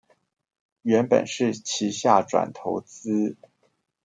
[0.81, 3.35] 原本是旗下轉投資